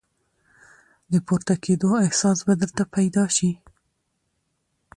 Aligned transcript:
د 1.11 1.13
پورته 1.27 1.55
کېدو 1.65 1.89
احساس 2.05 2.37
به 2.47 2.53
درته 2.61 2.83
پیدا 2.95 3.25
شي! 3.35 3.51